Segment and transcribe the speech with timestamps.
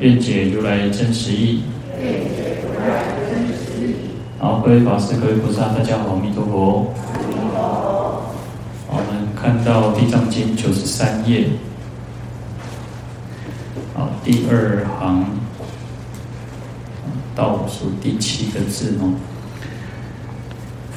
[0.00, 1.62] 愿解如来真实义。
[4.38, 6.94] 好，各位法师、各位菩萨，大家好，阿弥陀佛。
[7.52, 8.22] 好，
[8.86, 11.48] 我们看到《地藏经》九十三页，
[13.94, 15.24] 好，第二行
[17.34, 19.12] 倒数第七个字哦。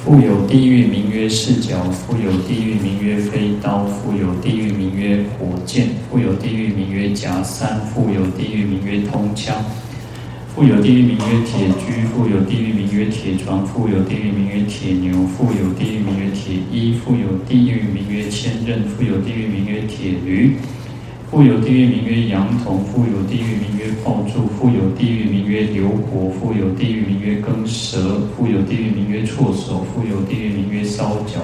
[0.03, 9.63] 复有地狱名曰四角，复有地狱名曰飞刀，复有地狱名曰火箭，复有地狱名曰夹山，复有地狱名曰通枪，
[10.55, 20.55] 复有地狱名曰铁駒，复有地狱名曰铁床，复有地狱名曰铁牛，复有地狱名曰铁衣，复有地狱名曰千仞，复有地狱名曰铁驴。
[21.31, 31.39] 复有地狱名曰羊童，复有地狱名曰抱柱，复有地狱名曰流火，复有地狱名曰耕蛇，复有地狱名曰错手，复有地狱名曰烧脚，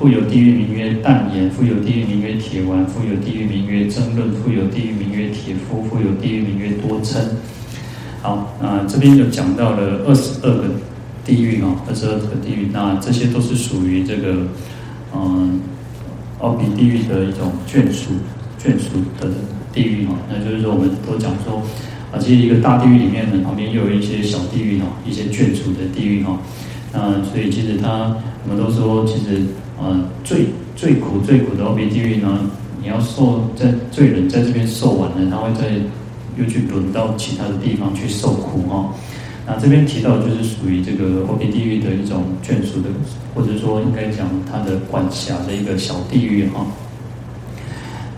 [0.00, 7.22] 复有地狱名曰弹眼，复有地狱名曰铁丸，复有地狱名曰争论，复有地狱名曰铁夫，复有地狱名曰多称。
[8.20, 10.64] 好，那这边就讲到了二十二个
[11.24, 14.38] 地狱哦，二十二个地狱，那这些都是属于这个
[15.14, 15.60] 嗯，
[16.40, 18.10] 奥比地狱的一种眷属。
[18.62, 19.28] 眷属的
[19.72, 21.62] 地狱哈，那就是说，我们都讲说，
[22.12, 26.38] 啊，其实一个大地狱里面呢，旁边又有一些小地狱哈，一些眷属的地狱哈。
[26.92, 29.42] 那所以其实他，我们都说，其实，
[29.78, 32.38] 呃，最最苦最苦的奥比地狱呢，
[32.82, 35.76] 你要受在罪人在这边受完了，他会再
[36.36, 38.92] 又去轮到其他的地方去受苦哈。
[39.46, 42.88] 那这边提到就是属于这个奥比地狱的一种眷属的，
[43.34, 46.66] 或者说应该讲他的管辖的一个小地狱哈。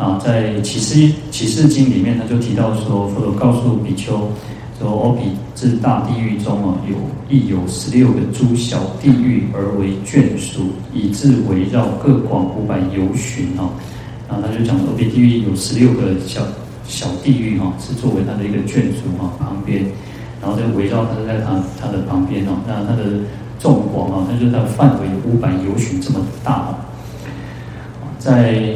[0.02, 4.28] 啊，在《启示启示经》里面，他就提到说，佛陀告诉比丘
[4.80, 6.96] 说，奥比之大地狱中啊，有
[7.28, 13.70] 亦有十六个诸小地狱而为眷属，以至围绕各广五百由旬啊。
[14.28, 16.42] 然后他就讲，奥比地狱有十六个小
[16.84, 19.86] 小地狱哈，是作为他的一个眷属哈，旁边，
[20.40, 23.04] 然后在围绕他在他他的旁边哦，那它的
[23.60, 26.74] 众广啊，它就是它的范围五百由旬这么大，
[28.18, 28.74] 在。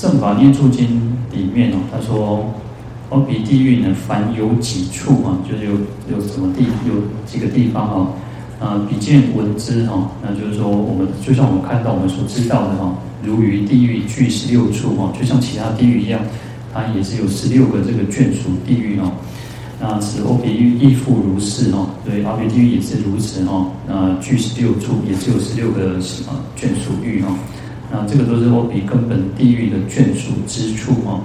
[0.00, 0.86] 正法念处经
[1.30, 2.50] 里面哦，他说，
[3.10, 5.72] 奥比地狱呢，凡有几处啊，就是有
[6.10, 6.94] 有什么地，有
[7.26, 8.10] 几个地方哈，
[8.58, 16.18] 啊，比见闻之哈，那就是说，我们就像我们看到我们所知道的哈，如于地狱具十六处哈，就像其他地狱一样，
[16.72, 19.12] 它也是有十六个这个眷属地狱哦。
[19.78, 27.28] 那此奥比狱亦复如是哈，对，奥比地狱也是如此哈，那具十六处，也是有十六个什么眷属狱哈。
[27.90, 31.18] 那这个都是我比根本地狱的眷属之处啊。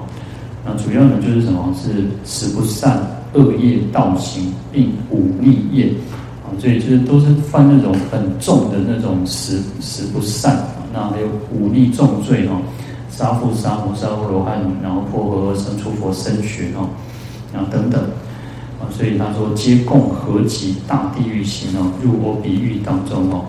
[0.66, 1.72] 那主要呢就是什么？
[1.76, 3.00] 是十不善
[3.34, 5.94] 恶业道行，并五逆业
[6.44, 6.50] 啊。
[6.58, 10.82] 所以就是都是犯那种很重的那种十十不善啊。
[10.92, 12.60] 那还有五逆重罪哈，
[13.12, 16.90] 杀父杀母杀父罗汉，然后破和合生出佛身血哈，
[17.54, 18.02] 然后等等
[18.80, 18.90] 啊。
[18.90, 23.46] 所以他说皆共合集大地狱行哦，入我比狱当中哦。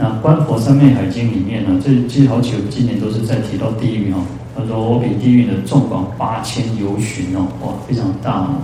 [0.00, 4.20] 那《观佛三昧海经》里面呢，这其实好几个经典都是在提到地狱哈。
[4.56, 8.62] 他说我比地狱的纵广八千由旬哦，哇，非常大哦。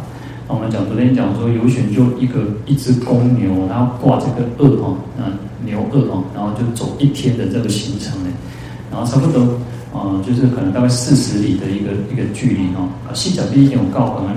[0.48, 5.24] 那我们讲昨天讲说由旬就一个一只公牛，然后挂这个轭哦，那
[5.66, 8.30] 牛轭哦，然后就走一天的这个行程呢，
[8.92, 9.40] 然后差不多
[9.92, 12.88] 啊，就是可能大概四十里的一个一个距离哦。
[13.08, 14.36] 啊，四角地有高可能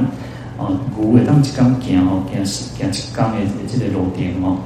[0.58, 3.38] 啊，牛会当一缸行哦，行行一缸的
[3.72, 4.58] 这个路点哦。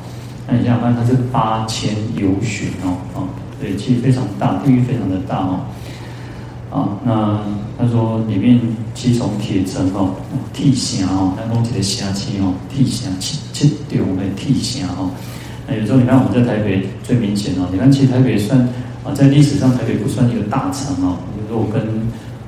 [0.52, 3.24] 那你想想看，它是八千由旬哦，啊，
[3.58, 5.62] 对，其实非常大，地域非常的大哦，
[6.70, 7.40] 啊，那
[7.80, 8.60] 他说里面
[8.94, 10.12] 七重铁城哦，
[10.52, 15.10] 铁城哦，那东西的城市哦，铁城七七重的铁城哦，
[15.66, 18.60] 那有时候你看我们在台北最明显哦，你看其实台北算
[19.06, 21.16] 啊，在历史上台北不算一个大城哦，
[21.50, 21.82] 如果跟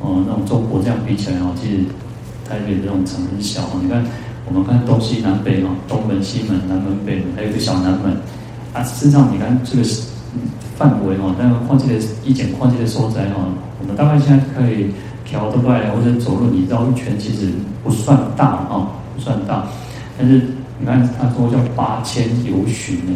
[0.02, 1.78] 呃那种中国这样比起来哦，其实
[2.50, 4.04] 台北这种城很小哦，你看。
[4.54, 8.16] 我们看东西南北嘛，东门、西门、南门、北门，还有个小南门。
[8.72, 9.84] 啊，实际上你看这个
[10.78, 13.50] 范围哦，但是况且的一简况且的所在哦，
[13.82, 14.94] 我们大概现在可以
[15.26, 17.52] 调得过来，或者走路你绕一圈，其实
[17.84, 19.66] 不算大哦，不算大。
[20.18, 20.42] 但是
[20.80, 23.14] 你看他说叫八千由旬呢，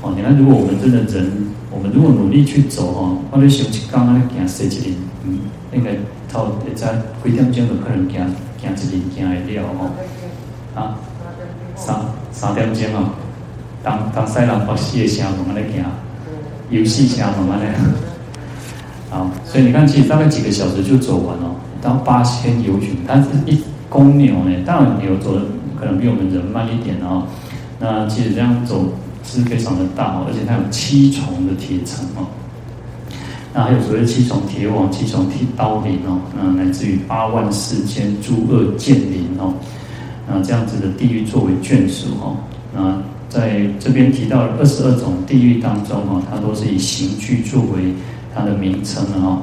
[0.00, 5.38] 哦，你看如果我们真的人，我们如果努力去走哦，或者想去刚刚那行十几里，嗯，
[5.74, 5.92] 应该
[6.30, 8.26] 头会在几点钟就可能行
[8.60, 9.90] 行一日行会了哦。
[10.74, 10.96] 啊，
[11.76, 11.96] 三
[12.32, 13.10] 三点钟哦，
[13.82, 15.84] 当当西人发戏的声慢慢的行，
[16.70, 17.66] 游戏声慢慢的。
[19.10, 21.50] 好，所以你看，其实大概几个小时就走完了。
[21.82, 25.42] 到八千由旬，但是一公牛呢，当然牛走的
[25.78, 27.24] 可能比我们人慢一点哦。
[27.78, 28.84] 那其实这样走
[29.24, 32.24] 是非常的大哦，而且它有七重的铁层哦。
[33.52, 39.52] 那还有所谓七重铁网、七重铁刀林哦，那乃至于八万四千诸恶剑林哦，
[40.28, 42.36] 那这样子的地狱作为眷属哦。
[42.74, 47.94] 那在这边提到二十二种地狱当中哦，它都是以刑具作为
[48.34, 49.42] 它的名称的哦。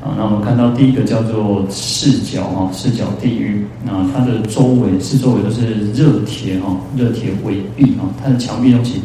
[0.00, 3.66] 啊，那我们看到第一个叫做四角哈，四角地狱。
[3.84, 9.02] 那它的周围四周围都是热铁哈，热铁围壁哈，它的墙壁东西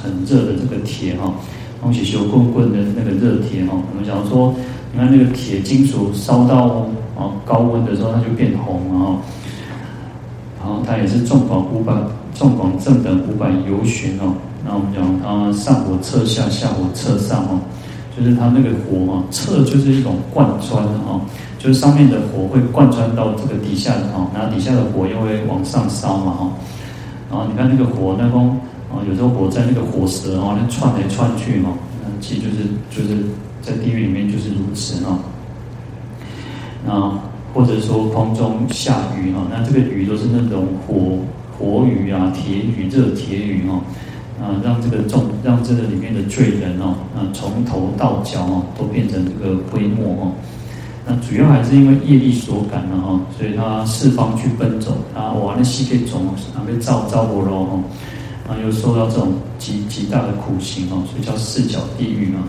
[0.00, 1.34] 很热的这个铁哈。
[1.80, 4.54] 东西修棍棍的那个热铁哈，我们假如说，
[4.92, 6.86] 你看那个铁金属烧到
[7.16, 8.94] 啊高温的时候，它就变红啊。
[8.94, 9.06] 然
[10.68, 11.92] 后它也是纵广五百，
[12.34, 14.34] 纵广正等五百由旬哦。
[14.64, 17.60] 那我们讲它上火侧下，下火侧上哦，
[18.16, 21.22] 就是它那个火嘛，侧就是一种贯穿哦，
[21.58, 26.50] 就是上面的火会贯穿到这个底下啊，然后底下的火又会往上烧嘛哈。
[27.30, 28.58] 然后你看那个火那风。
[28.90, 32.56] 啊，有时候火在那个火舌啊，那窜来窜去嘛，那其实就是
[32.88, 33.22] 就是
[33.60, 35.18] 在地狱里面就是如此啊。
[36.86, 36.92] 那
[37.54, 41.18] 或者说空中下雨哈，那这个雨都是那种火
[41.58, 43.80] 火雨啊、铁雨、热铁雨哈，
[44.40, 50.32] 啊，让这个众让这个里面的罪人哦，啊，从头到脚哦，都变成这个灰末哦。
[51.06, 57.78] 那主要还是因为业力所感了哈，所以他四方去奔走，他哇，那西北种啊被造造火了哈。
[58.48, 62.40] 啊，又受到这种极极大的苦刑哦，所以叫四角地狱嘛。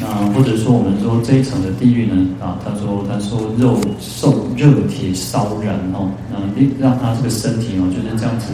[0.00, 6.38] 那或者说我们说这一层的地狱呢，啊，他说他说肉受热铁烧燃哦，那
[6.80, 8.52] 让他这个身体哦就是这样子，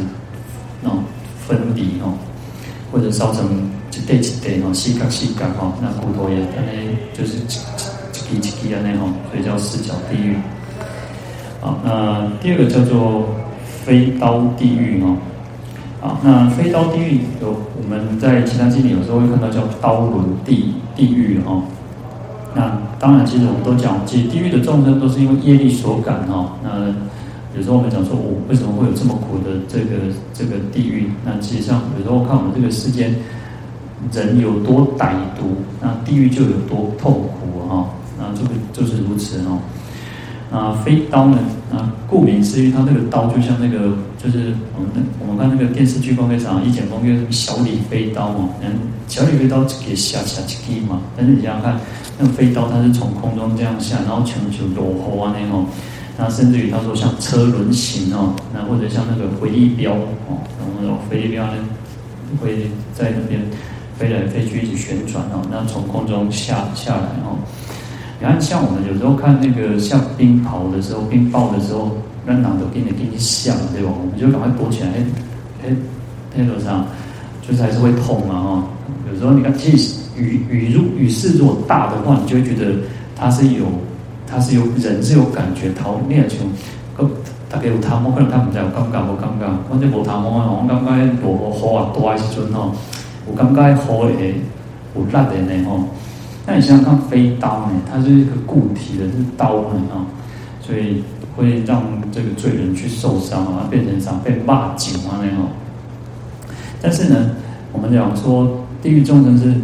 [0.85, 1.03] 哦
[1.47, 2.13] 分离哦，
[2.93, 3.47] 或者烧成
[3.91, 10.37] 一块一块哦，细块细块哈，那骨头也那就是一一一一的那种，所以叫四角地狱。
[11.63, 13.25] 好，那第二个叫做
[13.85, 15.17] 飞刀地狱哦。
[16.01, 21.63] 啊，那飞刀地狱有我们在其他经典有时候会看到叫刀轮地地狱哦。
[22.55, 26.53] 那当然，其实我们都讲，其实地狱的众生都是因为业力所感哦。
[26.65, 26.89] 那
[27.57, 31.11] 有时候我们讲说，我为什么会有这么苦的这个这个地狱？
[31.25, 33.15] 那其实上有时候看我们这个世间
[34.13, 37.87] 人有多歹毒，那地狱就有多痛苦哈。
[38.19, 39.59] 那这个就是如此哦。
[40.51, 41.39] 啊，飞刀呢？
[41.73, 48.69] 啊，顾名思义，它那个刀就像那个，就是我们我们看那个电视剧，非常一剪风月小李飞刀嘛，嗯，
[49.09, 51.01] 小李飞刀就可以下下去踢嘛。
[51.17, 51.81] 但是你想想看，
[52.19, 55.65] 那个飞刀它是从空中这样下，然后全球落后啊那种，
[56.19, 60.37] 那甚至于他说像车轮形哦，那或者像那个回力镖哦，
[60.83, 61.53] 然后回力镖呢
[62.43, 63.41] 会在那边
[63.97, 67.39] 飞来飞去一直旋转哦，那从空中下下来哦。
[68.21, 71.97] 你看，像我们有时候看那个像冰雹的时候、冰雹的时候，
[72.27, 73.91] 那哪都给你给你响，对吧？
[73.91, 74.91] 我们就赶快躲起来。
[74.91, 75.05] 哎
[75.65, 75.75] 哎，
[76.37, 76.85] 那种上
[77.41, 78.65] 就是还是会痛嘛，哈。
[79.11, 82.75] 有时候你看，其实雨雨如雨势如果大的话，你就会觉得
[83.17, 83.65] 它是有，
[84.27, 85.73] 它是有人是有感觉。
[85.73, 86.39] 逃那种，
[87.49, 90.93] 大概有他们可能他们在有感觉，我感觉，我这无他们哦，我感觉
[91.25, 92.71] 落雨啊大时阵哦，
[93.25, 94.35] 我感觉雨会
[94.95, 95.85] 有辣的呢，吼。
[96.51, 97.81] 那你想想看，飞刀呢？
[97.89, 100.03] 它是一个固体的，是刀呢啊，
[100.61, 101.01] 所以
[101.37, 101.81] 会让
[102.11, 105.47] 这个罪人去受伤啊，变成伤被骂紧啊那种。
[106.83, 107.31] 但是呢，
[107.73, 109.55] 我们讲说地狱众生是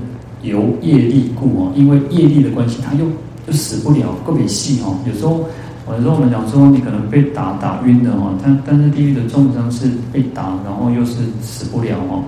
[0.43, 3.05] 由业力故哦，因为业力的关系，他又
[3.45, 4.97] 就死不了，特别细哦。
[5.07, 5.45] 有时候，
[5.89, 12.23] 有时候我们讲说，你可能被打打晕的哦，但但是地狱的众生是被打，然后又是死不了哦。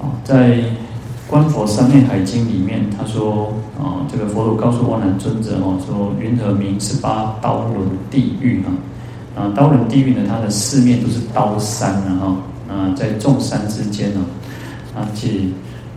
[0.00, 0.48] 啊，在。
[1.28, 8.72] 《观佛三昧海经》里面，他说：“啊，这个佛陀告诉阿难尊者哦，说云何名十八刀轮地狱啊？
[9.36, 12.34] 啊，刀轮地狱呢，它的四面都是刀山啊，
[12.66, 14.20] 啊，在众山之间呢，
[14.96, 15.34] 啊，其实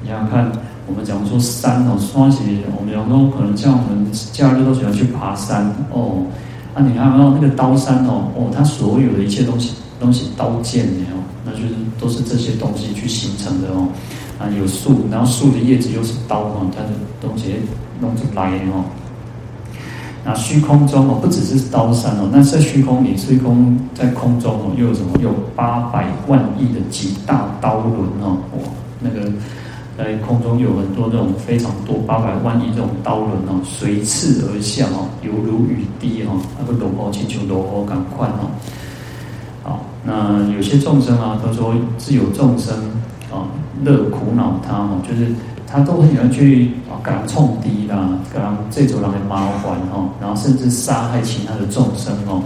[0.04, 0.52] 你想看，
[0.86, 6.26] 我们讲说山哦，说起我们讲说，可能像我们假日都喜欢去爬山哦，
[6.74, 13.88] 啊，你看到那个刀山哦，哦，它所有的一切东西，东西刀剑的哦，那就是都是这些东西去形成的哦。”
[14.42, 16.90] 啊，有树，然后树的叶子又是刀哦，它的
[17.22, 17.54] 东西
[18.00, 18.84] 弄出来哦。
[20.24, 25.18] 那虚空中哦，不只是刀山哦，那在虚空里，虚空在空中哦，又有什么？
[25.22, 28.60] 有八百万亿的极大刀轮哦，哇，
[29.00, 29.32] 那个
[29.98, 38.50] 在空中有很多这种非常多八百万亿这种刀轮哦，随刺而下哦，犹如雨滴哦，那个罗波请求罗波赶快哦。
[39.64, 42.76] 好，那有些众生啊，他说自有众生
[43.32, 43.46] 啊，
[43.84, 45.32] 乐苦恼他哦，就是
[45.68, 52.42] 他都很喜欢去啊，给他冲低啦，给他这种人的麻烦哦，然后甚至杀害其他的众生哦。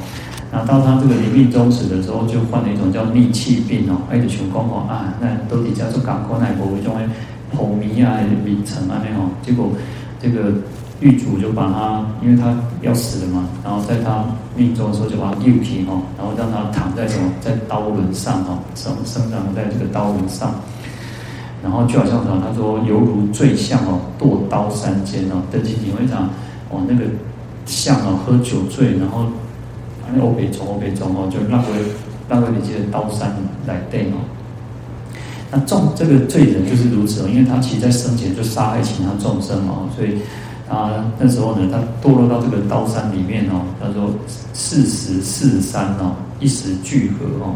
[0.52, 7.08] 那到他这个临命终时的时候，就患了一种叫逆气病哦，爱的全光哦啊，那都底下做港口乃国一种诶。
[7.56, 9.70] 头迷啊，迷成啊那种，结果
[10.20, 10.52] 这个
[11.00, 14.26] 狱主就把他，因为他要死了嘛，然后在他
[14.58, 20.54] 命终的时候就把他右平哦，然后让他躺在什么，在刀轮上哦，生生长在这个刀轮上，
[21.66, 26.30] 然后就好像什么，他说犹如醉象哦，堕刀山间哦，登记你会讲
[26.70, 27.06] 哦，那个
[27.66, 29.26] 象哦，喝酒醉，然后
[30.14, 31.72] 那欧北中欧北中哦，就让回
[32.30, 34.22] 让回你这个刀山来对哦。
[35.50, 40.20] 那众这个罪人就是如此哦，因为他其实在生前就杀害其他众生哦，所以
[40.70, 44.14] 他那时候呢，他堕落到这个刀山里面哦，他说
[44.54, 47.56] 四时四山哦，一时聚合哦，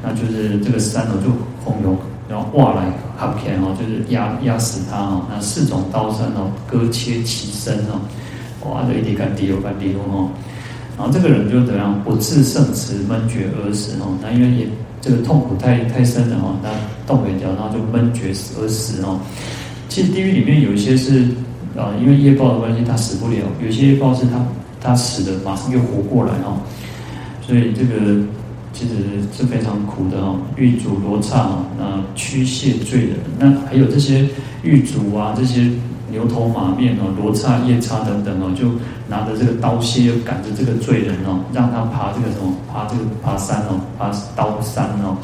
[0.00, 1.28] 那就是这个山哦就
[1.68, 1.96] 汹涌，
[2.32, 8.00] 然后哇来哈片哦，就是压压死他哦，那四种刀山哦，割切其身哦，
[8.64, 10.30] 哇，就一点干滴哦，干滴哦，
[10.96, 14.66] 然后这个人就怎样不自胜持闷绝而死哦，那因为也。
[15.04, 16.70] 这个痛苦太太深了哦，那
[17.08, 19.18] 动不了，然后就闷绝而死哦。
[19.88, 21.24] 其实地狱里面有一些是
[21.76, 24.38] 啊，因为业报的关系，他死不了；有些业报是他
[24.80, 26.54] 他死的，马上又活过来哦。
[27.44, 28.14] 所以这个
[28.72, 28.94] 其实
[29.36, 30.36] 是非常苦的哦。
[30.56, 34.26] 狱主罗刹啊，那驱卸罪人，那还有这些
[34.62, 35.70] 狱主啊，这些。
[36.10, 38.68] 牛头马面哦，罗刹夜叉等等哦，就
[39.08, 45.16] 拿着这个刀械，又赶着这个罪人哦，让他爬这个什么，爬这个爬山哦，爬刀山哦。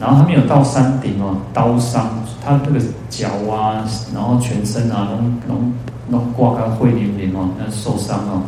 [0.00, 2.10] 然后他没有到山顶哦，刀伤
[2.44, 5.10] 他这个脚啊，然后全身啊，
[5.46, 8.42] 都都都挂个灰淋淋哦，那受伤哦。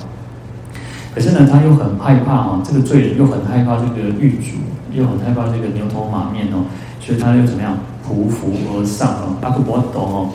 [1.17, 4.59] 可是呢，他又很害怕哦，这个罪人又很害怕这个狱主，
[4.93, 6.63] 又很害怕这个牛头马面哦，
[7.01, 10.29] 所以他又怎么样，匍匐而上哦，阿克伯多哦，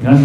[0.00, 0.18] 你看。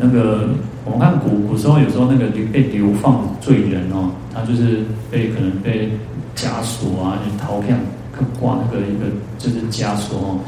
[0.00, 0.48] 那个
[0.84, 5.90] 我们看古古时候，有时候那个被流放罪人哦，他就是被可能被
[6.36, 7.76] 枷锁啊，就头片
[8.38, 10.38] 挂那个一个就是枷锁哦，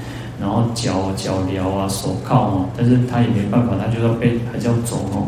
[0.41, 5.27] 然后脚脚镣啊，手铐哦，但是他也没办法，他就要被还是要走哦。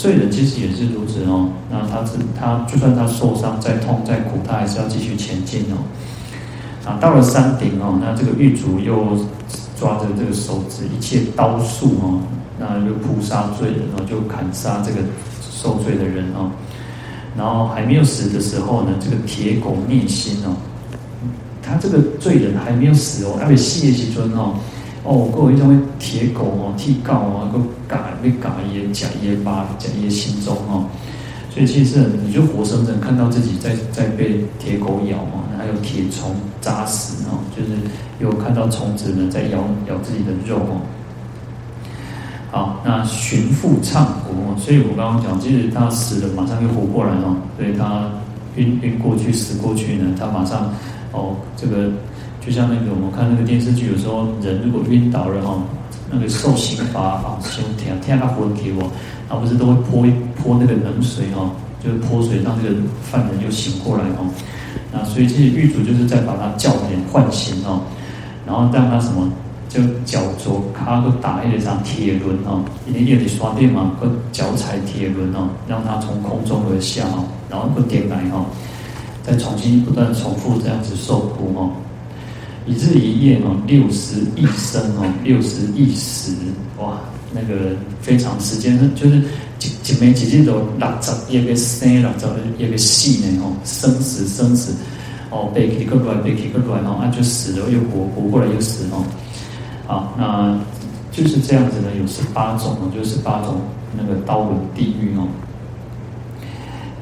[0.00, 5.76] 罪人其实也是如此哦，那他是他就算他受伤再痛再苦，他还是要继续前进哦。
[6.86, 9.14] 啊，到了山顶哦，那这个狱卒又
[9.78, 12.18] 抓着这个手指，一切刀术哦。
[12.58, 15.00] 那就扑杀罪人哦，就砍杀这个
[15.52, 16.50] 受罪的人哦。
[17.36, 20.56] 然后还没有死的时候呢，这个铁狗逆心哦，
[21.62, 24.54] 他这个罪人还没有死哦，还没死的时阵哦，
[25.02, 30.84] 哦，各位种铁狗哦，剃告哦，个嘎被嘎也假也巴假也心中哦。
[31.52, 37.70] 所以其实你就活生生看到自己在在被铁狗咬嘛，还有铁虫扎死哦，就是
[38.20, 40.80] 有看到虫子呢在咬咬自己的肉哦。
[42.52, 47.36] 好，那寻复唱国，所以我刚刚讲，其实他死了，马上又活过来哦。
[47.56, 48.10] 所以他
[48.56, 50.72] 晕晕过去，死过去呢，他马上
[51.12, 51.90] 哦，这个
[52.40, 55.62] 就像那个我们看那个电视剧，有时候人如果晕倒了哦，
[56.10, 58.90] 那个受刑罚啊，刑天天他活给我，
[59.28, 61.50] 他不是都会泼一泼那个冷水哦，
[61.84, 64.26] 就是泼水让这个犯人又醒过来哦。
[64.92, 67.82] 那所以这些狱卒就是在把他叫醒唤醒哦，
[68.46, 69.30] 然后让他什么？
[69.70, 78.46] 就脚着他都打一张铁轮哦，因为夜里刷电嘛，个脚踩铁轮哦，让他从空中而下哦，然后个点来哦，
[79.22, 81.70] 再重新不断重复这样子受苦哦，
[82.70, 86.32] 一日一夜哦，六十一生哦，六十一死
[86.78, 87.00] 哇，
[87.34, 89.20] 那个非常时间就是
[89.58, 94.72] 几几枚几几都六十一个生，六十一个死呢哦，生死生死
[95.30, 99.04] 哦，被起个乱，被起个乱哦，啊就死了又活，活过来又死哦。
[99.88, 100.56] 好，那
[101.10, 103.60] 就是这样子呢，有十八种哦，就是八种
[103.96, 105.26] 那个刀轮地狱哦。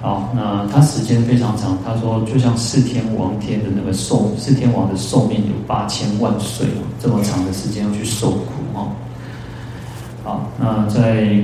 [0.00, 8.88] 好，那他时间非常长，他说就像四天王天的那个寿，四天王的寿命有八千万岁哦，这么长的时间要去受苦哦。
[10.24, 11.22] 好，那在《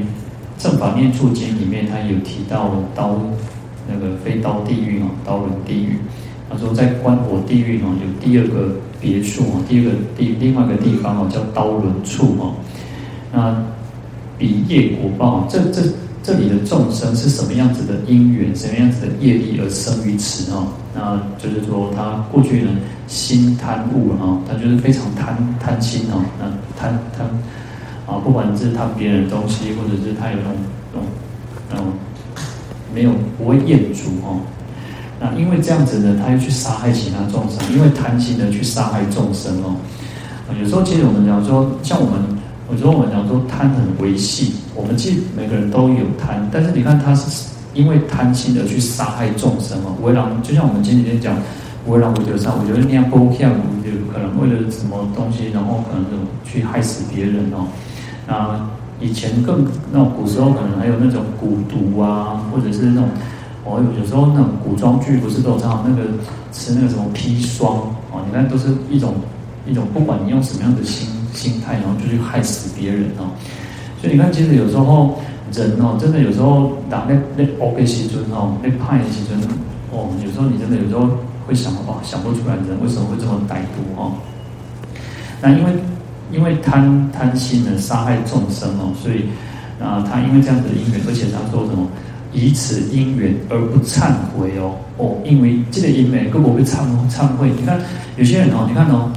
[0.59, 3.19] 正法念处经》里面，他有提到刀
[3.89, 5.99] 那个飞刀地狱哦，刀轮地狱。
[6.49, 8.77] 他说在观火地狱哦，有第二个。
[9.01, 12.55] 别墅啊，第二个地另外一个地方哦，叫刀轮处哦。
[13.31, 13.55] 那
[14.39, 15.83] 比业果报，这这
[16.25, 20.67] 这里的众生是什么样子的因缘，什么样子的业力而生于此哦？
[20.95, 22.71] 那就是说，他过去呢
[23.07, 26.47] 心贪物哦，他就是非常贪贪心哦，那
[26.81, 27.27] 贪贪
[28.07, 30.57] 啊，不管是贪别人的东西，或者是他有那种
[30.95, 31.07] 那种
[31.71, 31.87] 那种
[32.95, 34.41] 没有不会厌足哦。
[35.21, 39.77] 那因为这样子呢，他又去杀害其他众生，因为贪心的去杀害众生哦。
[40.59, 42.21] 有时候其实我们讲说，像我们，
[42.75, 49.95] 有时候我们讲说贪很维系，我们其实每个人都有贪，但是你看他是因为贪心的去杀害众生哦。
[50.03, 51.37] 为了就像我们前几天讲，
[51.87, 53.53] 为了我觉得上，我觉得那样不像，
[53.85, 57.69] 就可能为了什么东西，然后可能就去害死别人哦。
[58.27, 58.59] 那
[58.99, 63.05] 以前更那种古时候可能还有那种蛊毒啊，或者是那种。
[63.67, 66.03] 哦，有时候那种古装剧不是都常常那个
[66.53, 67.79] 吃那个什么砒霜
[68.13, 69.15] 哦，你看都是一种
[69.67, 73.29] 一种，不管你用什么样的心心态，然后就去害死别人哦。
[74.01, 75.19] 所以你看，其实有时候
[75.53, 79.39] 人哦，真的有时候打那那 OK 时阵哦，那派的时阵
[79.93, 81.09] 哦，有时候你真的有时候
[81.47, 84.13] 会想哦，想不出来人为什么会这么歹毒哦。
[85.43, 85.73] 那因为
[86.33, 89.25] 因为贪贪心的杀害众生哦，所以
[89.83, 91.87] 啊，他因为这样子的因缘，而且他说什么？
[92.37, 97.49] 以此因缘而不忏悔哦哦，因为这个因缘，各国会忏忏悔。
[97.57, 97.79] 你看
[98.17, 99.09] 有些人哦，你看哦，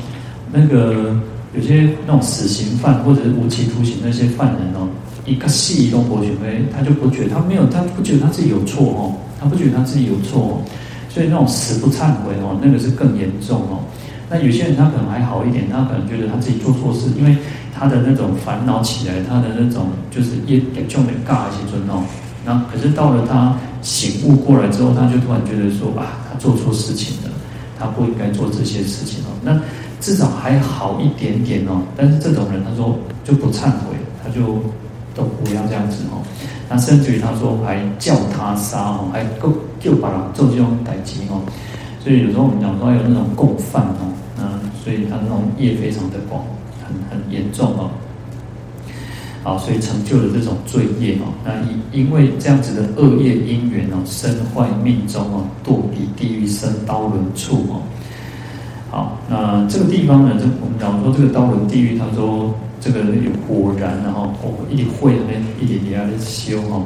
[0.51, 1.15] 那个
[1.55, 4.87] 有些那种死刑犯或者是无期徒刑那些犯人哦，
[5.25, 10.61] 一个细动过去，哎，他就不觉得他没有，他不觉得他自己有错哦，他不觉得他自己有错哦，
[11.09, 13.79] 所以那种死不忏悔哦，那个是更严重哦。
[14.29, 17.37] 那有些人他可能还好一点，他可能觉得他自己做错事，因为
[17.73, 22.03] 他的那种烦恼起来，他的那种就是业业重的尬一些尊哦。
[22.45, 27.29] 那可是到了他醒悟过来之后，他就突然觉得说啊，他做错事情了，
[27.79, 29.31] 他不应该做这些事情哦。
[29.41, 29.57] 那
[29.99, 31.81] 至少还好一点点哦。
[31.95, 34.59] 但是这种人他说就不忏悔，他就
[35.15, 36.21] 都不要这样子哦。
[36.69, 41.41] 那甚至于他说还叫他杀哦，还够就把他做这种打击哦。
[42.03, 44.43] 所以有时候我们讲说有那种共犯哦，那
[44.83, 46.43] 所以他那种业非常的广，
[46.85, 47.89] 很很严重哦。
[49.43, 51.31] 啊，所以成就了这种罪业哦。
[51.45, 57.81] 那因因为这样子的恶业因缘哦，身坏命中哦，堕彼地狱生刀轮处哦。
[58.89, 66.86] 好，那这个地方呢，这我们讲说这个刀轮地狱，他说这个有火燃，然后哦，一点灰那一点点在修哦。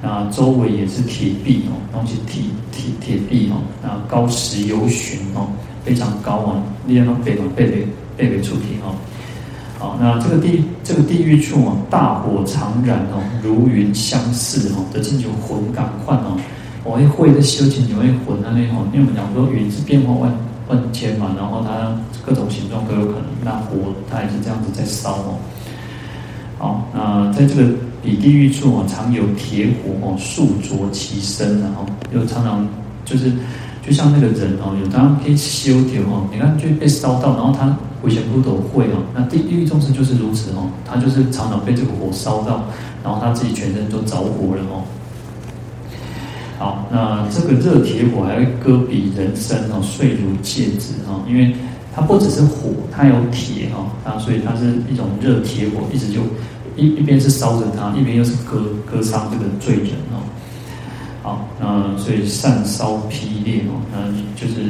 [0.00, 5.46] 那周围也是铁壁哦，东西铁铁铁壁哦，那高十由旬哦，
[5.84, 7.86] 非常高啊，你看那北北北
[8.16, 8.96] 北北出品哦。
[9.78, 16.36] 好，那这个地这个地狱处啊，大火常燃哦，如云相似哦，这进求魂感快哦，
[16.82, 20.32] 我一会的修行，你会魂啊那哦，因为我们讲说云是变化万
[20.68, 21.94] 万千嘛，然后它
[22.24, 25.38] 各种形状都有可能，那火它也是这样子在烧哦。
[26.58, 27.70] 好，那在这个
[28.02, 32.66] 比地狱处啊，常有铁火哦，数灼其身，然后又常常
[33.04, 33.32] 就是
[33.84, 37.76] 就像那个人哦，有当可以修铁哦，你看就被烧到，然后他。
[38.02, 42.64] 危险不都会哦，那地地狱众生就是如此哦，他就是常常被这个火烧到，
[43.04, 44.82] 然后他自己全身都着火了哦。
[46.62, 51.52] 好，那这个热铁火还会割比人身哦，碎如芥子哦，因为
[51.92, 56.20] 它不只是火，它有铁哦，啊，所以它是一种热铁火，一直就
[56.76, 60.22] 一一边是烧着它，一边又是割割伤这个罪人哦。
[61.24, 64.06] 好，那所以善烧霹裂哦，那
[64.40, 64.62] 就是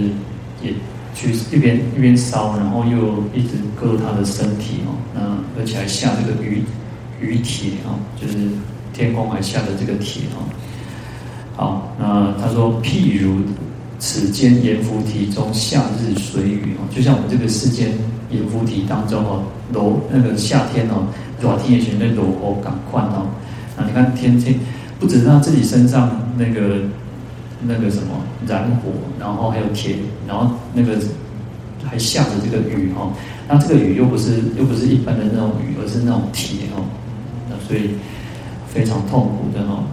[0.63, 0.73] 也。
[1.15, 5.21] 去一边一边烧，然后又一直割他的身体哦，那
[5.61, 6.63] 而且还下这个雨
[7.21, 8.49] 雨铁哦，就是
[8.95, 10.41] 天空还下的这个铁哦。
[11.57, 13.41] 好，那他说譬如
[13.99, 17.91] 此间阎浮提中夏日水雨哦，就像我们这个世间
[18.31, 21.07] 阎浮提当中哦，柔那个夏天哦，
[21.41, 23.27] 热天也选那柔和感宽哦。
[23.77, 24.59] 那你看天气，
[24.99, 26.83] 不止他自己身上那个。
[27.65, 28.09] 那个什么
[28.45, 29.95] 燃火，然后还有铁，
[30.27, 30.99] 然后那个
[31.85, 33.13] 还下着这个雨哦，
[33.49, 36.83] 那这个雨又不是又不是一般的那种雨，而是那种铁哦，
[37.49, 37.91] 那所以
[38.67, 39.85] 非常痛苦的哈。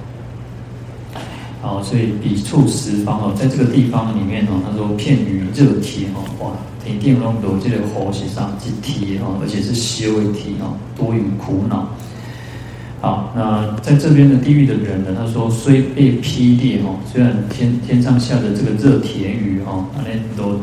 [1.62, 6.52] 好，所以笔触十方哦，在这个地方里面哦，他说片于热铁哦，哇，
[6.84, 11.90] 铁定龙斗这个火是上是铁哦，而且是修为铁哦，多于苦恼。
[13.02, 15.16] 好，那在这边的地狱的人呢？
[15.18, 20.62] 他说虽被劈裂哦，虽然天天上下的这个热铁雨哈，那都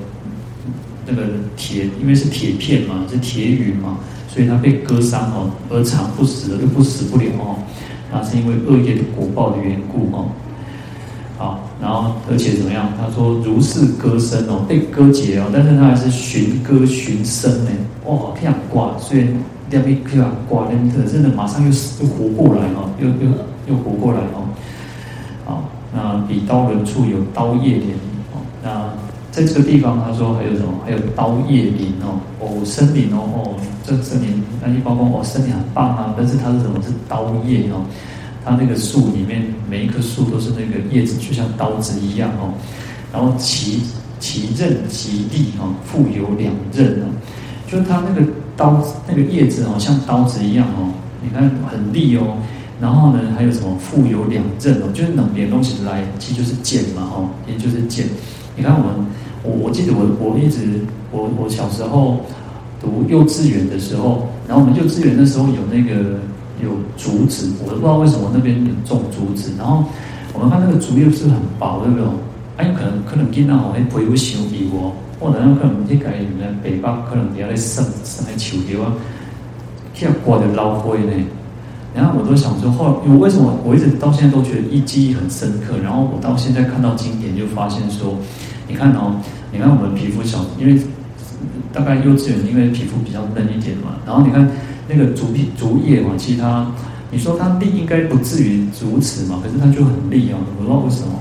[1.07, 1.25] 那个
[1.57, 7.59] 铁，因为是铁片嘛，是铁雨嘛，所以他被割伤哦，而长不死的，又不死不了哦。
[8.11, 10.29] 那是因为恶业的果报的缘故哦。
[11.39, 12.89] 好，然后而且怎么样？
[12.99, 17.71] 他说如是割身哦，被割截哦，但是他还是寻割寻声呢。
[18.07, 19.29] 哇，这样挂，虽然。
[19.69, 23.35] 两边可以把挂但是，真的马上又死又活过来哦，又又
[23.67, 24.47] 又活过来哦。
[25.45, 27.91] 好，那彼刀轮处有刀叶连
[28.31, 28.89] 哦，那
[29.33, 30.69] 在这个地方，他说还有什么？
[30.85, 36.81] 还有刀叶林哦，哦，森林哦，哦，这森林，那一包括哦，森林很棒啊，但是它是什么？
[36.81, 37.83] 是刀叶哦，
[38.47, 42.55] 它那个树里面每一棵树都是那个叶子，就像刀子一样哦。
[43.13, 43.81] 然后其
[44.21, 47.11] 其刃其利哦，复有两刃哦，
[47.67, 48.25] 就是它那个
[48.57, 52.37] 刀那个叶子哦，像刀子一样哦，你看很利哦。
[52.81, 53.77] 然后呢，还有什么？
[53.79, 58.07] 复有两刃哦，就是两边东西来，其实就是剑嘛哦，也就是剑。
[58.55, 59.07] 你看我们，
[59.43, 60.61] 我我记得我我一直
[61.11, 62.21] 我我小时候
[62.81, 66.21] 读幼稚园的时候，然后我们幼稚园的时候有那个
[66.63, 69.53] 有竹子，我都不知道为什么那边有种竹子。
[69.59, 69.85] 然后
[70.33, 72.07] 我们看那个竹叶是很薄，对不对？
[72.57, 78.93] 哎，可能可能见到哦，那皮会伤皮哦，或者可能去改你们北方可能底下在生生在树叶啊，
[79.93, 81.13] 去刮的老灰呢。
[81.95, 85.77] 然后我都想说，后来我为什么我一直到现在都觉得一记忆很深刻？
[85.83, 88.15] 然后我到现在看到经典，就发现说，
[88.69, 89.17] 你看哦，
[89.53, 90.79] 你看我们皮肤小，因为
[91.73, 93.97] 大概幼稚园，因为皮肤比较嫩一点嘛。
[94.07, 94.49] 然后你看
[94.89, 96.67] 那个竹皮竹叶嘛，其实它，
[97.11, 101.19] 你说它利应该不至于如此嘛，可是它就很利哦，我不知道为什么。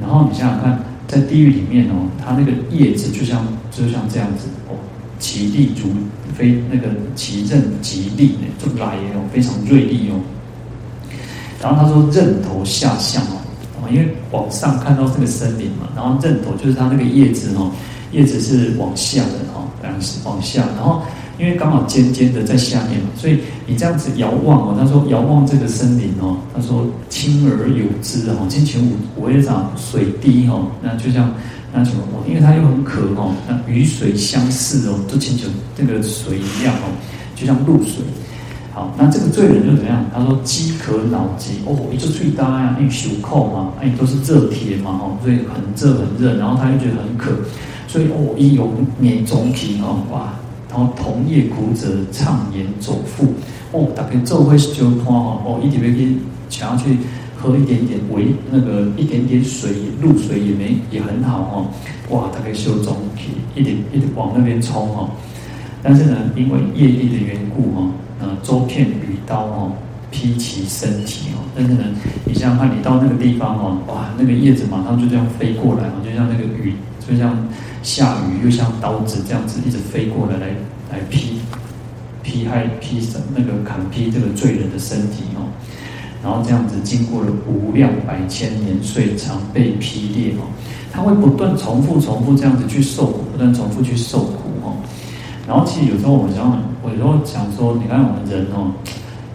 [0.00, 4.74] 然后你想想看，在地狱里面哦，它那个叶子就像就像这样子哦。
[5.18, 5.88] 其利竹
[6.34, 10.18] 非那个其刃极利呢，就来哦，非常锐利哦。
[11.60, 17.70] 然后他说刃头下向哦，因为往上看到这个森林嘛，然后刃头就是它那个叶子哦，
[18.12, 20.64] 叶子是往下的哦，当然是往下。
[20.76, 21.02] 然后
[21.38, 31.32] 因为刚好尖尖的在下面嘛，所以你这样子遥望哦，他说遥望这个森林哦，他说清而有之哦，金泉五五叶长水滴哦，那就像。
[31.74, 32.02] 那什么？
[32.28, 36.92] 因为它又很渴哦，那雨水相似哦，就清楚这个水一样哦，
[37.34, 38.04] 就像露水。
[38.74, 40.04] 好，那这个罪人就怎样？
[40.12, 47.30] 他说饥渴恼急哦，一直最大呀，因为袖扣嘛，哎，都是热铁嘛哦，所以很热很热，然后他又觉得很渴，
[47.92, 50.32] 所以哦，一有年中皮哦，哇，
[50.70, 53.34] 然后同业苦者畅言走复
[53.72, 56.16] 哦，大概做会就拖哦，一点点
[56.48, 56.96] 想要去。
[57.42, 61.66] 喝一点点，微那个一点点水，露水也没也很好哦。
[62.08, 65.10] 哇，大概修中皮一点一点往那边冲哦。
[65.82, 69.72] 但是呢，因为业力的缘故哦，呃，周片雨刀哦，
[70.12, 71.42] 劈其身体哦。
[71.56, 71.82] 但是呢，
[72.24, 77.36] 你想想看，你到那个地方哦，哇，那个叶子马上就这样飞过来哦，就像那个雨，就像
[77.82, 80.46] 下雨，又像刀子这样子一直飞过来，来
[80.90, 81.40] 来劈
[82.22, 85.50] 劈害劈那个砍劈这个罪人的身体哦。
[86.22, 90.46] 然后这样子经过了无量百千年岁，常被劈裂哦，
[90.92, 94.76] 他会不断重复、重复这样子去受苦，不断重复去受苦哦。
[95.48, 98.70] 然后其实有时候我想，我有时候想说，你看我们人哦，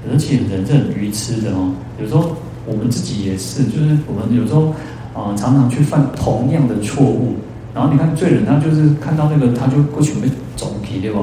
[0.09, 1.73] 而且人是很愚痴的哦。
[2.01, 2.31] 有时候
[2.65, 4.73] 我们自己也是，就是我们有时候
[5.13, 7.35] 啊、常常去犯同样的错误。
[7.77, 11.19] 然后你看罪人，他就是看到那个，他就过去被总皮对吧？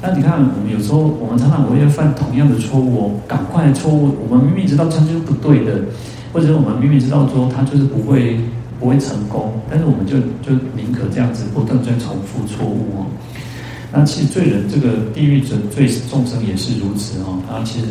[0.00, 4.16] 那你看，我们有时候我们常常会犯同样的错误哦，赶快错误。
[4.26, 5.78] 我们明明知道这样就是不对的，
[6.32, 8.40] 或者我们明明知道说他就是不会
[8.80, 13.06] 不会成功，但是我们就就宁可这样子不断在重复错误哦。
[13.92, 17.36] 那其实罪人这个地狱者罪众生也是如此哦。
[17.46, 17.88] 他其实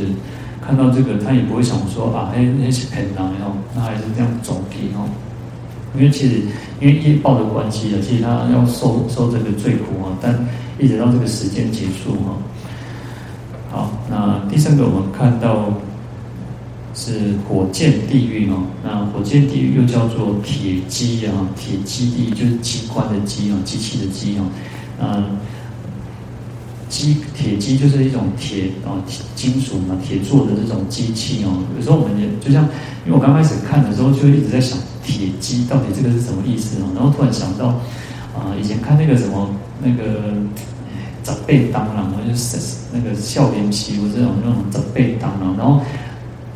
[0.66, 5.06] 看到这个，他也不会想说啊，哎，那是骗人哦，那还是这样走皮哦。
[5.96, 6.42] 因为其实
[6.82, 10.38] 因为业报的关系啊，其实他要受受这个罪苦啊，但。
[10.82, 12.38] 一直到这个时间结束哈，
[13.70, 15.74] 好，那第三个我们看到
[16.96, 24.46] 是火箭地狱哦，那火箭地狱又叫做铁机啊，铁基地就是机关的机啊，机器的机啊，
[25.02, 25.38] 嗯，
[26.88, 29.04] 机铁机就是一种铁啊，
[29.36, 31.62] 金属嘛，铁做的这种机器哦。
[31.78, 32.64] 有时候我们也就像，
[33.06, 34.78] 因为我刚开始看的时候就一直在想
[35.10, 37.68] 铁鸡到底这个是什么意思哦，然后突然想到
[38.38, 39.50] 啊，以前看那个什么。
[39.82, 40.04] 那个
[41.24, 42.58] 十八当了，我就是
[42.92, 45.80] 那个少年期，我这种那种长辈当了，然后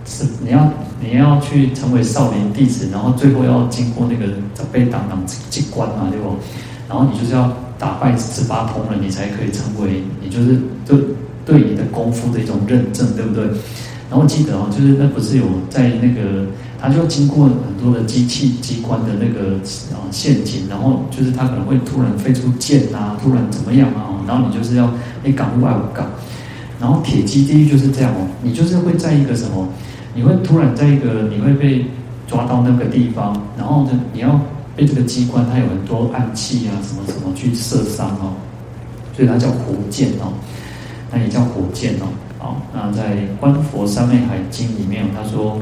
[0.05, 6.35] 是你要你要去成为少年弟子，然后最后要经过那个长辈当当机关嘛，对不？
[6.89, 10.99] 然后你就是要打败十八铜人，你才可以成为，你就是对
[11.45, 13.45] 对你的功夫的一种认证，对不对？
[14.09, 16.45] 然后记得哦，就是那不是有在那个。
[16.83, 19.55] 他就经过很多的机器机关的那个
[19.95, 24.91] 啊陷阱，然后就是他可能会突然飞出剑啊，突然怎么样啊，然后你就是要
[25.23, 26.05] 你赶快赶，
[26.81, 29.65] 然后铁基地狱就是这样哦，你就是会在一个什么，
[30.13, 31.85] 你会突然在一个你会被
[32.27, 34.37] 抓到那个地方，然后呢你要
[34.75, 38.35] 被这个机关它有很多暗器啊什么什么去射伤哦，
[39.15, 40.33] 所以它叫火箭哦，
[41.09, 45.57] 那也叫火箭哦，好，那在《观佛三昧海经》里面他说。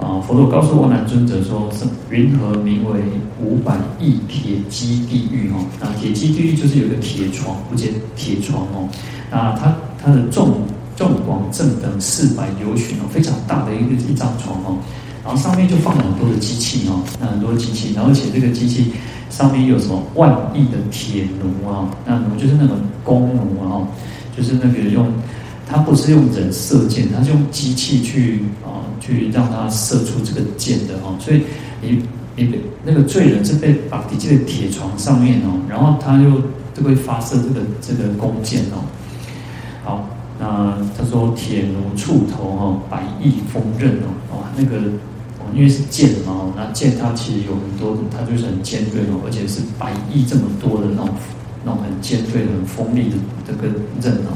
[0.00, 3.02] 啊，佛陀告诉阿难尊者说：“是云何名为
[3.38, 5.50] 五百亿铁基地狱？
[5.50, 8.88] 哦，那铁基地狱就是有个铁床，不见铁床哦。
[9.30, 10.62] 那它它的纵
[10.96, 14.78] 纵广正等四百由旬哦，非常大的一个一张床哦。
[15.22, 18.92] 然后上面就放了很多的机器哦，那很多机器，然后而且这个机器
[19.28, 21.90] 上面有什么万亿的铁奴啊？
[22.06, 23.86] 那奴就是那种弓弩啊，
[24.34, 25.06] 就是那个用。”
[25.70, 31.16] 他不是用人射箭，他是用机器去啊，去让他射出这个箭的哦。
[31.20, 31.42] 所以
[31.80, 32.02] 你
[32.34, 32.54] 你
[32.84, 36.42] 那个罪人是被绑在这个铁床上面哦，然后他就
[36.74, 38.82] 就会发射这个这个弓箭哦。
[39.84, 44.76] 好，那他说铁奴触头哦，百亿锋刃哦，哦，那个
[45.38, 51.08] 哦因为是箭嘛，那箭它其实有很多，它就是很尖锐哦，而且是百亿这么多的那种
[51.64, 53.68] 那种很尖锐的、很锋利的这个
[54.02, 54.34] 刃哦。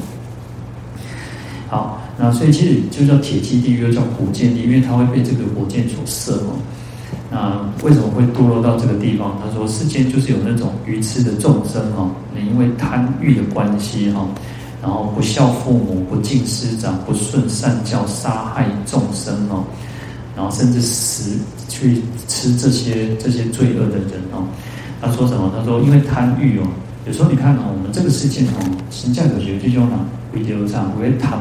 [1.74, 6.54] 好，那所以其实就叫铁基地狱，又叫火箭地，因为它会被这个火箭所射哦。
[7.32, 9.36] 那为什么会堕落到这个地方？
[9.42, 14.24] 他说世间就是有那种愚痴的众生哦，你因为贪欲的关系哈，
[14.80, 19.64] 然后不孝父母、不敬师长、不顺善教、杀害众生哦，
[20.36, 24.46] 然后甚至死去吃这些这些罪恶的人哦。
[25.00, 25.52] 他说什么？
[25.58, 26.62] 他说因为贪欲哦，
[27.06, 28.58] 有时候你看哦，我们这个事情哦，
[28.90, 29.98] 形象有些就叫哪？
[30.32, 30.82] 为了啥？
[30.98, 31.38] 为贪，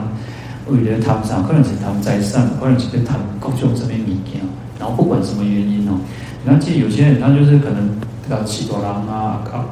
[0.67, 1.43] 为了贪上？
[1.47, 4.41] 可能是贪在上，可能是被贪各种这边物件。
[4.78, 5.97] 然后不管什么原因哦，
[6.43, 7.89] 你看，其实有些人他就是可能
[8.28, 9.65] 这个七多郎啊，啊，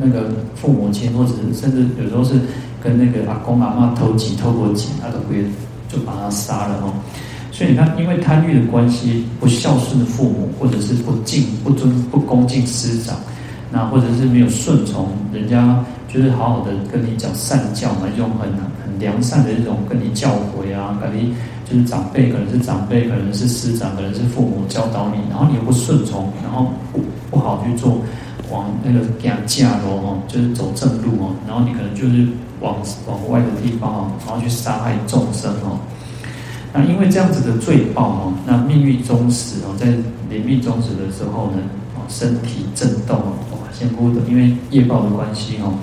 [0.00, 2.40] 那个父母亲，或者是甚至有时候是
[2.82, 5.44] 跟那个阿公阿妈偷鸡偷过鸡，他都会
[5.88, 6.92] 就把他杀了哦。
[7.52, 13.16] 所以你看，因为贪欲的关系，不孝顺的父母，或者是不敬、不尊、不恭敬师长，
[13.70, 15.84] 那或者是没有顺从人家。
[16.08, 21.34] 就是好好的跟你讲善教嘛，一种很很良善的一种跟你教诲啊，跟你
[21.68, 27.00] 就是长辈可能是长辈，可能是师长，可能是父母教导你，然后你又不顺从，然后不
[27.30, 28.00] 不好去做，
[28.50, 32.26] 往那个给他嫁喽哦，就是走正路哦，然后你可能就是
[32.60, 32.76] 往
[33.06, 35.76] 往外的地方哦，然后去杀害众生哦。
[36.72, 39.86] 那因为这样子的罪报哦，那命运终时哦，在
[40.30, 41.58] 临命终时的时候呢，
[42.08, 45.74] 身体震动哦，哇，先哭的，因为业报的关系哦。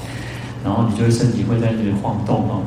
[0.64, 2.62] 然后你就会身体会在那里晃动哦，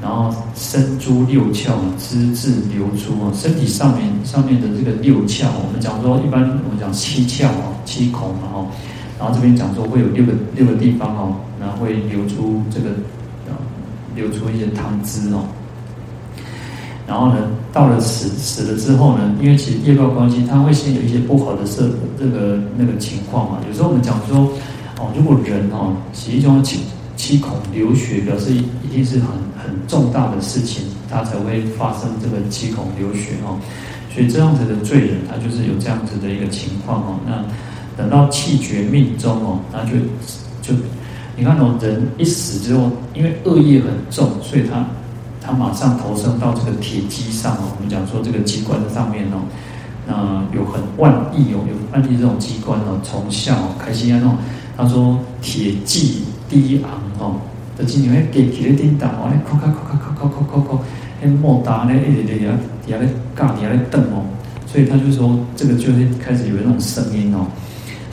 [0.00, 8.66] 然后身珠六窍，资质流出哦，身体上面上面的这个六窍，我们讲说一般我们讲七窍哦，七孔嘛哦，
[9.18, 12.90] 然后这边讲说会有六个六个地方哦，然后会流出这个
[14.14, 15.44] 流出一些汤汁哦，
[17.06, 17.36] 然后呢，
[17.72, 21.88] 到了死死了之后呢，因为其实业报关系，它会先有一些不好的色
[22.18, 24.52] 这个那个情况嘛，有时候我们讲说
[24.98, 26.80] 哦，如果人哦，其中七。
[27.18, 33.58] 七孔流血，表示一定是很很重大的事情，他才会发生这个七孔流血哦。
[34.12, 37.18] 所以这样子的罪人，他就是有这样子的一个情况哦。
[37.26, 37.42] 那
[37.96, 39.92] 等到气绝命终哦，那就
[40.60, 40.78] 就
[41.36, 44.86] 你看哦，人一死之后，因为恶业很重，所以他
[45.46, 47.72] 他马上投身到这个铁机上哦。
[47.76, 49.40] 我们讲说这个机关的上面哦，
[50.06, 54.36] 那有很万亿哦，有万亿这种机关哦，从下哦开始啊那种，
[54.76, 56.24] 他说铁骑。
[56.48, 57.40] 低昂哦，
[57.76, 60.78] 就经常会给起来叮当，哇咧，咔咔咔咔咔咔咔咔，
[61.20, 62.52] 那莫打咧，一直咧底下
[62.86, 64.22] 底下咧嘎底下咧蹬哦，
[64.64, 67.50] 所以他就说这个就是开始有那种声音哦，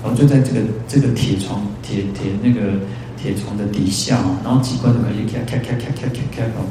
[0.01, 2.79] 然后就在这个这个铁床铁铁那个
[3.21, 6.65] 铁床的底下哦，然后机关就开始咔咔咔咔咔咔咔哦，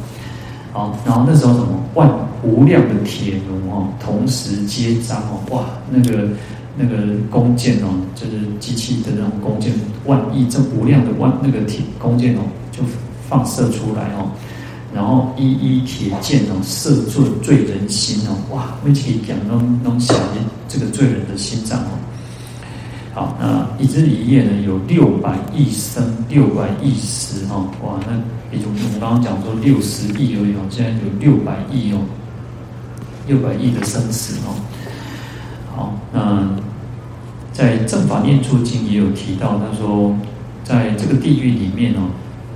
[0.72, 2.10] 好，然后那时候什么万
[2.42, 6.28] 无量的铁奴哦，同时接张哦，哇，那个。
[6.74, 6.96] 那个
[7.30, 9.70] 弓箭哦，就是机器的那种弓箭，
[10.06, 12.40] 万亿这无量的万那个铁弓箭哦，
[12.72, 12.82] 就
[13.28, 14.30] 放射出来哦，
[14.94, 20.16] 然后一一铁箭哦，射中罪人心哦，哇，为其讲弄弄响
[20.66, 21.90] 这个罪人的心脏哦。
[23.14, 28.16] 好，那一日一夜呢，有六百亿生，六百亿死哦，哇，那
[28.50, 31.98] 比如我们刚刚讲说六十亿而已哦，现在有六百亿哦，
[33.26, 34.56] 六百亿的生死哦。
[35.76, 36.48] 好，那
[37.52, 40.16] 在《正法念处经》也有提到，他说，
[40.64, 42.08] 在这个地狱里面哦，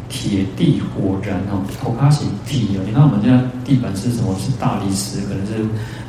[0.09, 2.81] 铁地火燃哦，头卡是铁哦。
[2.87, 4.35] 你看我们现在地板是什么？
[4.39, 5.53] 是大理石，可能是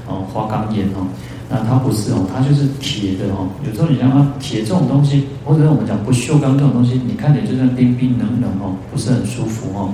[0.08, 1.06] 哦花岗岩哦。
[1.50, 3.48] 那它不是哦，它就是铁的哦。
[3.66, 9.94] 有时候你像它铁这种东西，或者我们讲不锈钢这种东西，你看起来就像冰冰冷冷哦，不是很舒服哦。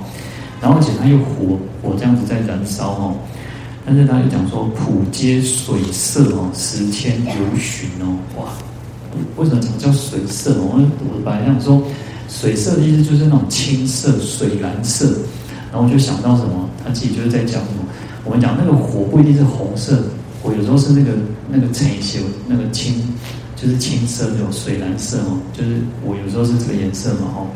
[0.60, 3.14] 然后而且它又火火这样子在燃烧哦。
[3.86, 8.44] 但是他又讲说，普皆水色哦，十千由旬哦，哇！
[9.36, 10.54] 为什么叫水色？
[10.56, 11.82] 我我本来想说，
[12.26, 15.18] 水色的意思就是那种青色、水蓝色。
[15.70, 16.66] 然后我就想到什么？
[16.82, 17.84] 他自己就是在讲什么？
[18.24, 20.02] 我们讲那个火不一定是红色，
[20.44, 21.12] 我有时候是那个
[21.48, 23.02] 那个青色，那个青
[23.56, 27.48] 就是青色那种水蓝色哦，就是我有时候是这个颜色嘛哦。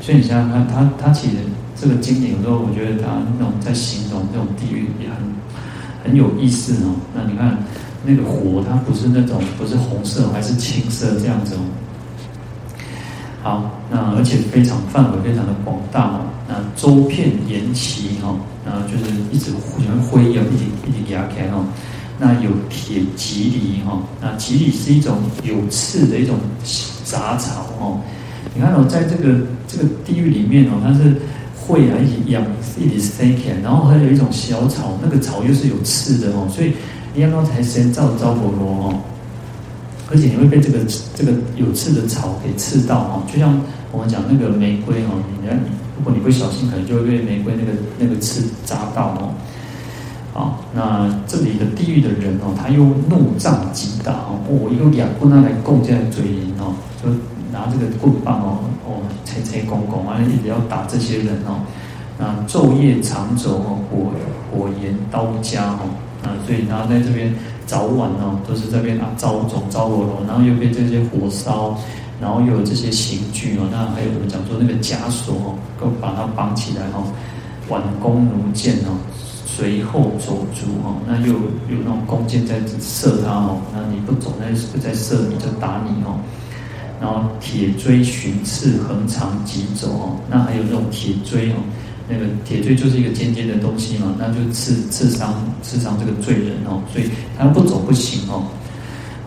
[0.00, 1.34] 所以你想想看，他他其实
[1.74, 5.16] 这个经典有时候我觉得他那种在形容这种地狱也很
[6.04, 6.94] 很有意思哦。
[7.12, 7.58] 那你看
[8.06, 11.58] 那个火，它不是那种不是红色还是青色这样子哦。
[13.42, 16.20] 好，那而且非常范围非常的广大哦。
[16.46, 21.64] 那周片延齐哈，然后就是一直互相辉耀，一直一直压开哦。
[22.18, 26.36] 那有铁蒺藜哈，那蒺藜是一种有刺的一种
[27.04, 28.00] 杂草哦。
[28.54, 31.14] 你看哦，在这个这个地狱里面哦，它是
[31.56, 32.42] 会啊一直养
[32.76, 36.72] 一直生起来，然后还有一种小草，那个草又是有刺的哦，所以
[37.14, 38.94] 你要才先造招婆罗哦。
[40.10, 40.78] 而且你会被这个
[41.14, 43.60] 这个有刺的草给刺到哦，就像
[43.92, 45.56] 我们讲那个玫瑰哦，你看
[45.96, 49.34] 如果你不小心，可能就会被玫瑰那个那个刺扎到哦。
[50.38, 56.72] 好，那这里的地狱的人哦，他用怒杖击打哦，我用两棍拿来供在嘴里哦，
[57.02, 57.10] 就
[57.50, 61.58] 拿这个棍棒哦，哦，捶捶拱拱，完了一直要打这些人哦。
[62.16, 64.12] 那昼夜长走哦，火
[64.52, 65.90] 火炎刀家哦，
[66.22, 67.34] 啊，所以然后在这边。
[67.68, 71.76] 早晚哦，都是这边啊，招总招我咯，然后又被这些火烧，
[72.18, 77.04] 然后又有这些刑具哦，那还有我们讲说那个枷锁哦，都把它绑起来哦，
[77.68, 78.96] 挽弓弩箭哦，
[79.58, 86.20] 随后走卒哦，那又有那种弓箭在射他哦，那你不走，那不再射你就打你哦，
[87.00, 91.56] 然后铁锥寻刺横长疾走哦，那还有那种铁锥哦。
[92.08, 98.46] 那个铁锥就是一个尖尖的东西嘛，那就刺刺伤刺伤这个罪人哦，所以他不走不行哦。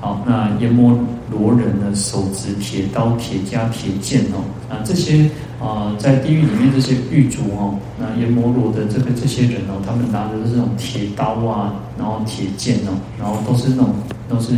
[0.02, 0.98] 好，那阎摩
[1.30, 5.26] 罗人呢，手执铁刀、铁枷、铁剑哦，啊这些
[5.60, 13.94] 啊、呃、在地狱里面这些狱卒哦，那阎摩罗的这个这些人哦，他们拿的是这种铁刀啊，然后铁剑哦，然后都是那种
[14.28, 14.56] 都是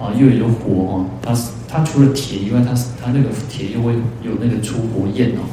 [0.00, 1.32] 啊又有火哦，他
[1.68, 3.92] 他除了铁以外，他他那个铁又会
[4.24, 5.46] 有那个出火焰哦。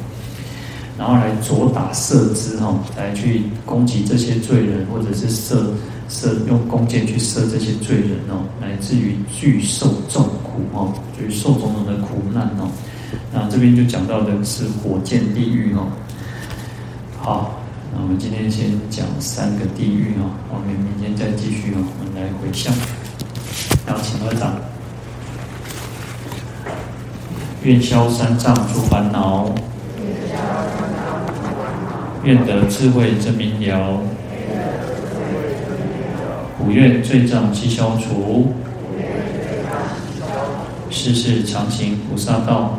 [0.98, 5.72] 然后来左打射之哈，来去攻击这些罪人，或者是射
[6.12, 12.68] 射用弓箭去射这些罪人哦，乃至于巨受众苦哦，就是受种种的苦难哦。
[13.32, 15.88] 那这边就讲到的是火箭地狱哦。
[17.18, 17.58] 好，
[17.94, 22.72] 那我们今天先讲三个地狱哦，我们明天再继续哦，我们来回向。
[23.86, 24.54] 然后请合掌，
[27.62, 29.50] 愿消三障诸烦恼。
[32.24, 33.98] 愿得智慧真明了，
[36.64, 38.52] 五愿罪障悉消除，
[40.90, 42.78] 世世常行菩萨道。